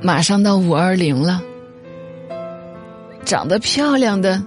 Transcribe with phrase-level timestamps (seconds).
[0.00, 1.42] 马上到五二零了，
[3.24, 4.40] 长得漂亮的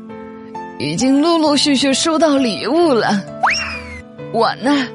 [0.79, 3.21] 已经陆陆续续收到礼物了，
[4.33, 4.87] 我呢，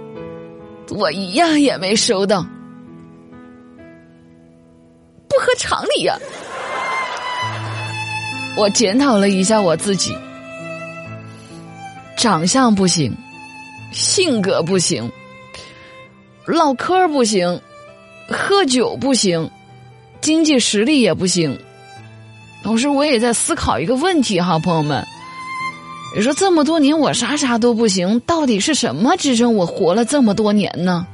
[0.89, 2.43] 我一样也没收到，
[5.29, 6.17] 不合常理呀！
[8.57, 10.17] 我检讨了一下我自己，
[12.17, 13.15] 长相不行，
[13.93, 15.13] 性格不行，
[16.47, 17.61] 唠嗑不行，
[18.31, 19.51] 喝酒不行。
[20.27, 21.57] 经济实力也不行，
[22.65, 25.07] 同时我也在思考一个问题哈，朋友们，
[26.17, 31.07] 你说这么多年我啥啥都不行，到底是什么支撑我活了这么多年呢？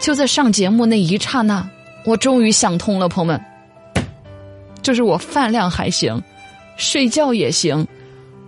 [0.00, 1.68] 就在上节目那一刹那，
[2.06, 3.38] 我终于想通了，朋友们，
[4.80, 6.22] 就是我饭量还行，
[6.78, 7.86] 睡觉也行，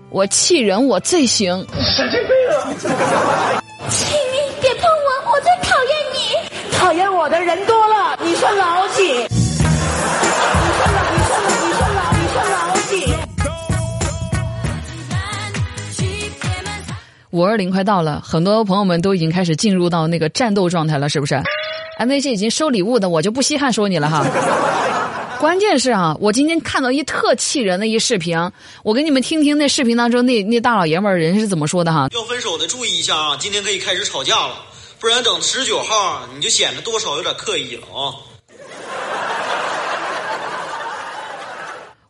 [0.09, 1.63] 我气人我最行。
[1.79, 3.61] 神经病啊！
[3.91, 6.21] 请你别碰我，我最讨厌你。
[6.73, 9.29] 讨厌我的人多了，你算老几？
[17.33, 21.35] 五二零快到了，很多朋友们都已经开始进入到那个战斗状态了，是不是？
[21.35, 24.23] 啊，那些已经收礼物的，我就不稀罕说你了哈。
[25.41, 28.39] 关键是啊，我今天看到一特气人的一视频，
[28.85, 32.07] 我给你们听听那视频当中那那大老爷们儿人是怎么说的哈。
[32.13, 34.55] 要分手的注意一下啊，今天可以开始吵架了，
[35.01, 38.13] 不然等十九号你就显得多少有点刻意了啊。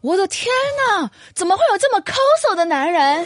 [0.00, 0.52] 我的天
[0.88, 3.24] 哪，怎么会有这么抠搜的男人？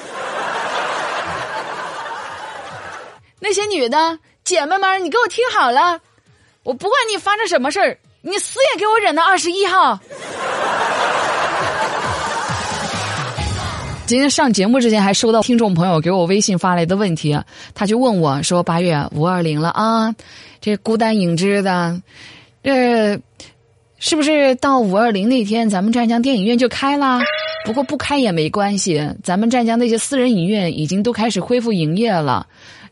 [3.38, 6.00] 那些女的姐妹们，你给我听好了，
[6.62, 9.98] 我不管你发生什么事儿，你死也给我忍到二十一号。
[14.06, 17.38] 今天上节目之前还收到听众朋友给我微信发来的问题，
[17.74, 20.14] 他就问我说：“八月五二零了啊，
[20.60, 22.00] 这孤单影只的，
[22.62, 23.20] 这
[23.98, 27.20] 是不是到五二零那天咱们湛江电影院就开啦？
[27.66, 32.46] 不过不开也没关系，咱们湛江那些私人影院已经都开始恢复营业了。”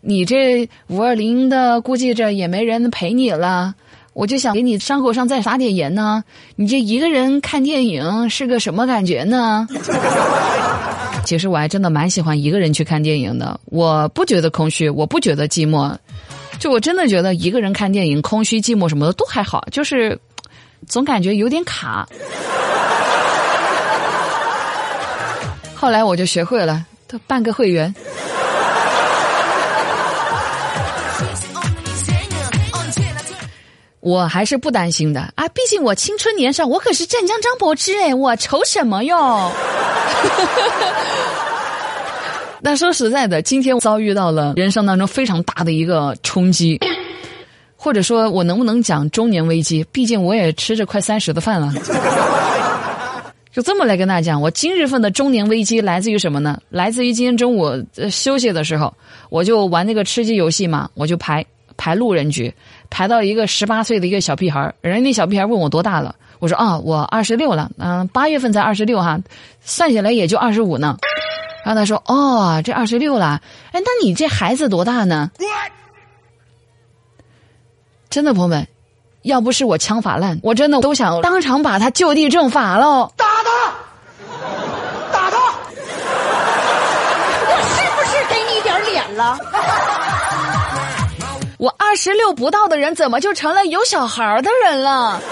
[0.06, 3.74] 你这五二零的，估计着也没人陪你了。
[4.12, 6.22] 我就想给你伤口上再撒点盐呢。
[6.56, 9.66] 你这一个人看电影是个什么感觉呢？
[11.24, 13.58] 其实我还真的蛮喜欢一个人去看电影的。
[13.64, 15.96] 我不觉得空虚，我不觉得寂寞。
[16.58, 20.18] 就我真的觉得一个人看电影，空虚、寂寞什么的都还好，就是
[20.86, 22.06] 总感觉有点卡。
[25.74, 26.84] 后来我就学会了，
[27.26, 27.92] 办个会员。
[34.04, 39.50] 我还是不担心的啊，毕竟我青春年少，我可是湛江张柏芝哎，我愁什么哟？
[42.62, 46.78] 但说实在的，今天遭遇到了人生当中非常大的一个冲击，
[47.76, 49.82] 或者说我能不能讲中年危机？
[49.90, 51.72] 毕竟我也吃着快三十的饭了，
[53.50, 56.60] 就这么来跟大家讲，我今日份的中年危机来自于什么呢？
[56.68, 57.72] 来自于今天中午
[58.10, 58.92] 休息的时候，
[59.30, 61.42] 我就玩那个吃鸡游戏嘛，我就排。
[61.76, 62.54] 排路人局，
[62.94, 69.18] 排到一个十八岁的一个小屁孩人家那小屁孩问我多大了，我说啊，我二十六了，嗯，八月份才二十六哈，
[69.60, 70.96] 算下来也就二十五呢。
[71.64, 75.32] 然后他说，哦，这二十六了，哎，那你这孩子多大呢？
[78.08, 78.68] 真的朋友们，
[79.22, 83.12] 要不是我枪法烂，我真的都想当场把他就地正法喽。
[83.16, 83.74] 打他，
[85.12, 85.36] 打他！
[87.48, 89.36] 我 是不是给你点脸了？
[91.64, 95.18] 我二十六不到的人，怎么就成了有小孩的人了？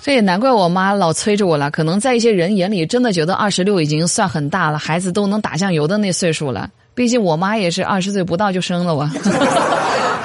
[0.00, 1.70] 这也难怪我妈老催着我了。
[1.70, 6.70] 可能在一些人眼里，真的觉得二十六已经算很大了，孩子都能打酱油的那岁数了。
[6.94, 9.06] 毕竟我妈也是二十岁不到就生了我。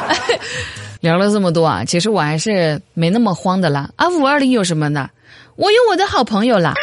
[1.01, 3.90] 聊了这么多啊，其实我还是没那么慌的啦。
[3.97, 5.09] 啊，五二零有什么呢？
[5.57, 6.73] 我有我的好朋友啦，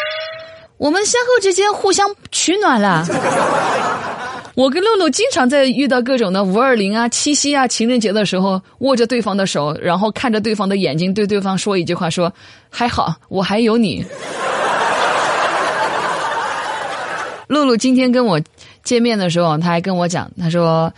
[0.77, 3.07] 我们相互之间互相取暖了。
[4.59, 12.33] 我跟露露经常在遇到各种的五二零啊、七夕啊、情人节的时候，握着对方的手，然后看着对方的眼睛，对对方说一句话：说
[12.69, 14.05] 还好，我还有你。
[17.47, 18.41] 露露今天跟我
[18.83, 20.93] 见面的时候，他还跟我讲，他说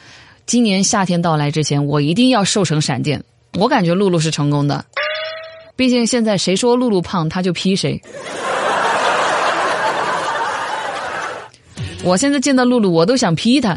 [0.46, 3.22] 今年夏天到来之前，我一定要瘦成闪电。
[3.58, 4.82] 我感觉露露是成功的，
[5.76, 8.00] 毕竟现在谁说露露胖，他就批谁。
[12.02, 13.76] 我现在见到露露，我都想劈他，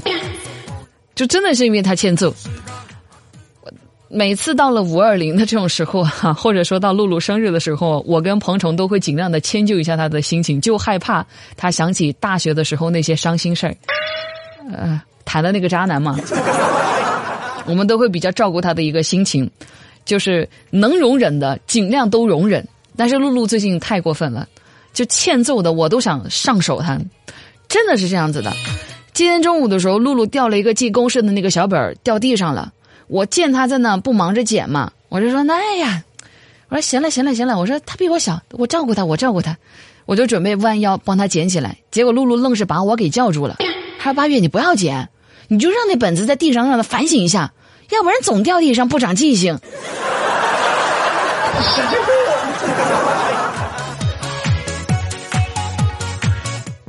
[1.13, 2.33] 就真的是因为他欠揍。
[4.07, 11.25] 每次到了五二零的这种时候哈，或者说到露露生日的时候，我跟彭程都会尽量的迁就一下他的心情，就害怕
[11.57, 13.75] 他想起大学的时候那些伤心事儿，
[14.71, 16.17] 呃，谈的那个渣男嘛。
[17.65, 19.49] 我们都会比较照顾他的一个心情，
[20.05, 22.67] 就是能容忍的尽量都容忍。
[22.95, 24.47] 但是露露最近太过分了，
[24.93, 26.99] 就欠揍的我都想上手他，
[27.73, 28.53] 真的是这样子的。
[29.13, 32.71] 今天中午的时候，露露掉了一个记公式的那个小本儿掉地上了，
[33.07, 36.03] 我见他在那不忙着捡嘛，我就说：“哎呀，
[36.69, 39.57] 我说行了行了行了，我说他比我小，我照顾他，我照顾他，
[40.05, 41.75] 我就准备弯腰帮他捡起来。
[41.89, 43.55] 结果露露愣是把我给叫住了，
[43.97, 45.09] 他说：“八月你不要捡，
[45.47, 47.53] 你就让那本子在地上让他反省一下，
[47.89, 49.57] 要不然总掉地上不长记性。”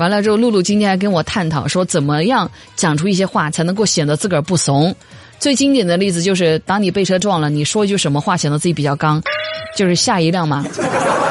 [0.04, 4.94] 完了之后，露露今天还跟我探讨说，怎么样讲出一些话才能够显得自个儿不怂。
[5.38, 9.22] 最经典的例子就是，当你被车撞了，你说一句什么话显得自己比较刚，
[9.74, 10.62] 就是下一辆嘛。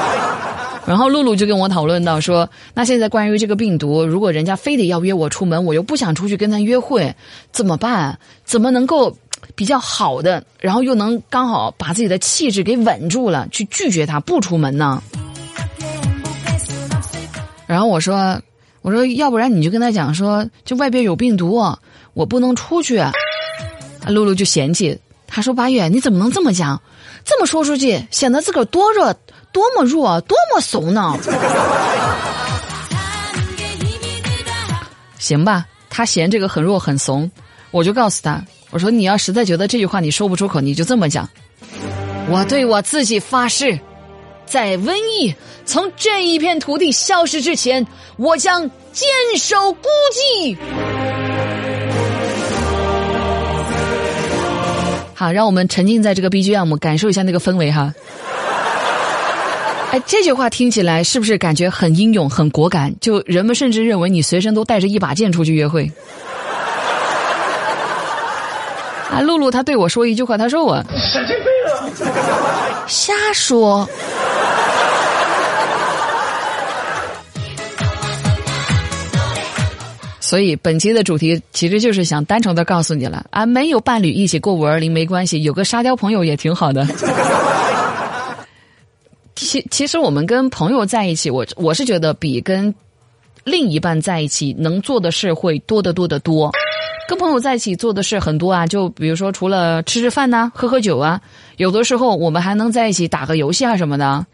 [0.87, 7.13] 然后露露就跟我讨论到说，那现在关于这个病毒，如果人家非得要约我出门，我又不想出去跟他约会，
[7.51, 8.17] 怎么办？
[8.43, 9.15] 怎么能够
[9.53, 14.99] 比较好的，然后又能刚好把自己的气质给稳住了，去拒绝他不出门呢？
[17.67, 18.41] 然后我说。
[18.83, 21.59] 我说，要不然你就跟他讲说，就外边有病毒，
[22.13, 23.03] 我不能出去。
[24.07, 26.80] 露露就嫌弃，他说：“八月，你怎么能这么讲？
[27.24, 29.13] 这么说出去，显得自个儿多弱，
[29.53, 31.18] 多么弱，多么怂呢？”
[35.18, 37.31] 行吧，他嫌这个很弱很怂，
[37.71, 41.27] 我就告诉他，我说你要实在觉得这句话你说不出口，你就这么讲。
[42.30, 43.80] 我对我自己发誓。
[44.53, 45.33] 在瘟疫
[45.65, 48.61] 从这一片土地消失之前，我将
[48.91, 50.55] 坚守孤寂。
[55.15, 57.91] 好，让我们沉浸在这个 BGM，感受一下那个氛围哈。
[59.89, 62.94] 哎，这句话听起来是不是感觉很英勇、很果敢？
[63.01, 65.89] 就人们甚至认为你随身都带着一把剑出去约会。
[69.09, 71.47] 啊，露露她对我说一句话，她说我神经病
[72.06, 73.88] 啊，瞎说。
[80.19, 86.88] 所以本期的主题其实就是想单纯的告诉你了啊，没有伴侣一起过五二零没关系，有个沙雕朋友也挺好的。
[89.35, 92.74] 其其实我们跟朋友在一起，我我是觉得比跟
[93.44, 96.51] 另一半在一起能做的事会多得多得多。
[97.07, 101.19] 跟朋友在一起做的事很多啊，就比如说除了吃吃饭呐、喝喝酒啊，
[101.57, 104.25] 有的时候我们还能在一起打个游戏啊什么的。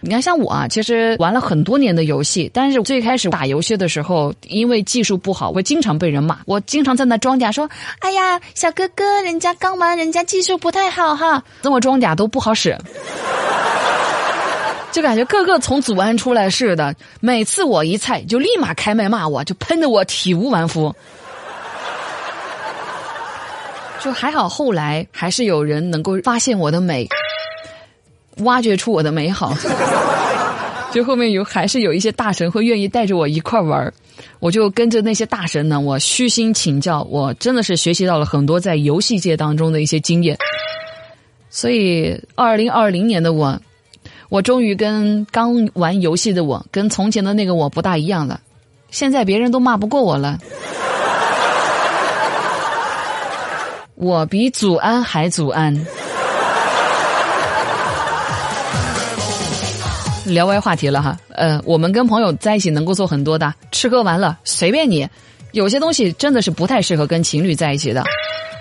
[0.00, 6.38] 你看，像我啊，其实玩了很多年的游戏，但是最开始打游戏的时候，因为技术不好，会经常被人骂。
[6.46, 7.68] 我经常在那装假说
[7.98, 12.78] ：“哎呀，小哥哥，人家刚玩，人家技术不太好哈，这么装假都不好使。”
[14.92, 16.94] 就感觉个个从祖安出来似的。
[17.20, 20.94] 每次我一菜，就立马开麦骂我，就喷得我体无完肤。
[24.00, 27.08] 就还好，后来还是有人能够发现我的美。
[28.44, 29.52] 挖掘出我的美好，
[30.94, 33.92] 就后面有还是有一些大神会愿意带着我一块玩儿
[34.38, 40.38] 我就跟着那些大神呢，我虚心请教，我真的是学习到了很多在游戏界当中的一些经验。
[41.50, 43.60] 所以，二零二零年的我，
[44.28, 48.40] 我终于跟刚玩游戏的我，跟从前的那个我不大一样了。
[48.90, 50.38] 现在别人都骂不过我了，
[54.00, 55.74] 我比祖安还祖安。
[60.24, 65.08] 聊歪话题了哈，呃，我们跟朋友在一起能够做很多的，吃喝玩乐随便你。
[65.50, 68.04] 有些东西真的是不太适合跟情侣在一起的。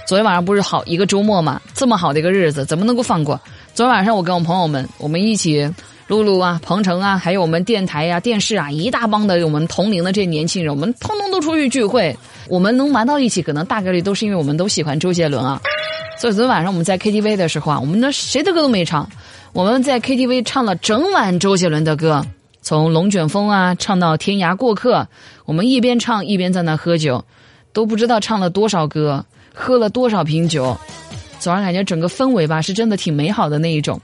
[0.07, 3.39] 昨天晚上不是好一个周末嘛，这么好的一个日子，怎么能够放过？
[3.75, 5.71] 昨天晚上我跟我朋友们，我们一起，
[6.07, 12.17] 露露啊、鹏程啊，还有我们电台呀、电视啊，一大帮的我们同龄的这些年轻人，我们通通都出去聚会。
[12.49, 15.61] 我们能玩到一起，可能大概率都是因为我们都喜欢周杰伦啊。
[16.19, 19.07] 所以昨天晚上我们在 KTV 的时候啊，我们那谁的歌都没唱。
[19.53, 22.25] 我们在 KTV 唱了整晚周杰伦的歌，
[22.61, 24.99] 从《龙卷风》啊唱到《天涯过客》，
[25.45, 27.23] 我们一边唱一边在那喝酒，
[27.73, 29.23] 都不知道唱了多少歌，
[29.53, 30.77] 喝了多少瓶酒，
[31.39, 33.99] 总然感觉整个氛围吧是真的挺美好的那一种。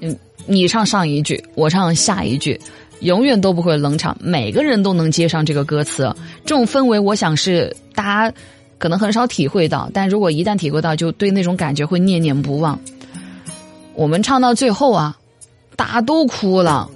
[0.00, 2.60] 嗯，你唱上一句，我唱下一句，
[3.04, 6.12] 永远都不会冷场，每个人都能接上这个歌词。
[6.44, 8.36] 这种氛围，我想是大家
[8.78, 12.78] 可能很少体会到，但如果一旦体会到，就对那种感觉会念念不忘。
[13.94, 15.16] 我们唱到最后啊，
[15.76, 16.90] 大家都哭了。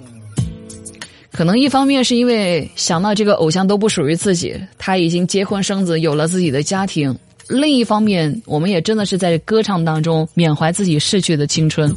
[1.31, 7.13] 可能一方面是因为想到这个偶像都不属于自己，他已经结婚生子，有了自己的家庭；
[7.47, 11.95] 另一方面，我们也真的是在歌唱当中缅怀自己逝去的青春。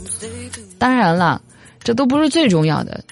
[0.79, 1.41] 当然了，
[1.83, 3.03] 这都不是最重要的，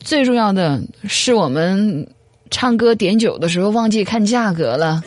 [0.00, 2.06] 最重要的是我们
[2.50, 5.02] 唱歌点酒的时候忘记看价格了。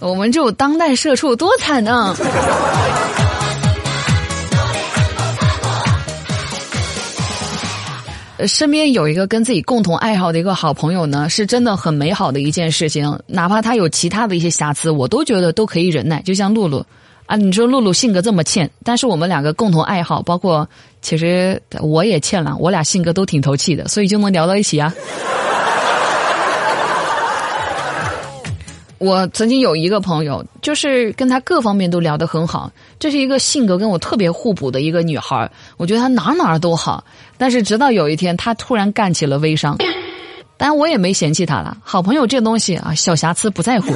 [0.00, 2.14] 我们这种当代社畜多惨呢
[8.46, 16.84] 身边有一个跟自己共同爱好的一个好朋友呢是真的很美好的一件事情哪怕他有其他的一些瑕疵我都觉得都可以忍耐就像露露。
[17.26, 20.68] 啊，你说露露性格这么欠，但是我们两个共同爱好，包括
[21.02, 24.94] 其实我也欠了，我俩性格都挺投气的，所以就能聊到一起啊。
[28.98, 37.04] 我曾经有一个朋友，就是跟他各方面都聊得很好，这是一个性格跟我特别互补的一个女孩我觉得她哪哪都好。
[37.36, 39.76] 但是直到有一天，她突然干起了微商，
[40.56, 41.76] 当然我也没嫌弃她了。
[41.82, 43.92] 好朋友这东西啊，小瑕疵不在乎。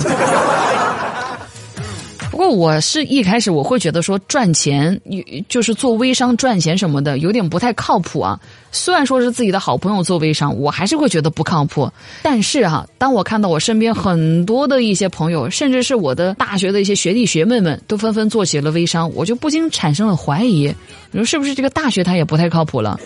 [2.40, 4.98] 不过我是一开始我会觉得说赚钱，
[5.46, 8.40] 就是做微商赚钱什么的，有点不太靠谱啊。
[8.72, 11.92] 虽然说是自己的好朋友做微商，我还是会觉得不靠谱。
[12.22, 20.74] 但是哈，当我看到我身边很多的一些朋友，甚至是我的大学的一些学弟学妹们，都纷纷做起了微商，我就不禁产生了怀疑：
[21.10, 22.98] 你说是不是这个大学它也不太靠谱了？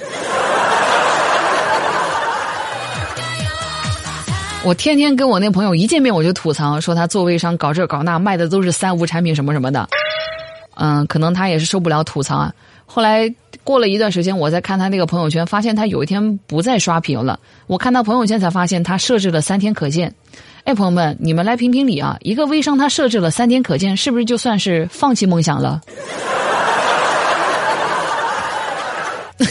[4.64, 9.86] 我天天跟我那朋友一见面我就吐槽，说他做微商搞这搞那，卖的都是三无产品什么什么的。
[10.76, 12.50] 嗯，可能他也是受不了吐槽啊。
[12.86, 13.30] 后来
[13.62, 17.38] 过了一段时间，我在看他那个朋友圈，发现他有一天不再刷屏了。
[17.66, 20.10] 我看他朋友圈才发现他设置了三天可见。
[20.64, 22.16] 哎，朋友们，你们来评评理啊！
[22.20, 25.78] 一个微商他设置了三天可见，是不是就算是放弃梦想了？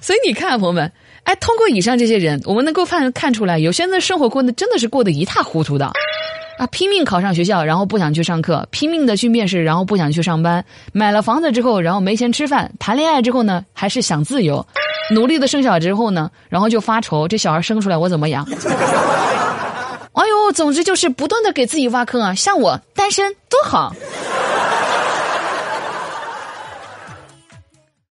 [0.00, 0.90] 所以你看，朋友们。
[1.30, 5.86] 哎，通过以上这些人，我们能够看看出来，有些人的生活过得真的是过得一塌糊涂的，
[6.58, 14.66] 啊，拼命考上学校，然后不想去上课，拼命的去面试，然后不想去上班，买了房子之后，然后没钱吃饭，谈恋爱之后呢，还是想自由，
[15.12, 18.44] 努力的生小孩之后呢，然后就发愁这小孩生出来我怎么养？
[20.12, 23.94] 哎呦，总之就是不断的给自己挖坑啊，像我单身多好。